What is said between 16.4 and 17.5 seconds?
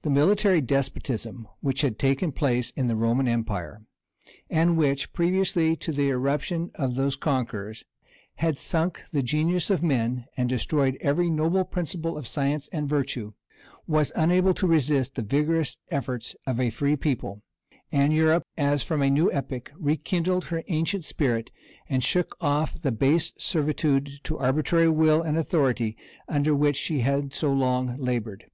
of a free people;